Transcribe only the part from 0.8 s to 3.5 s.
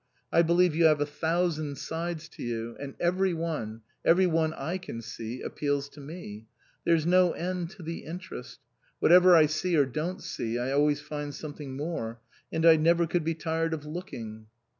have a thousand sides to you, and every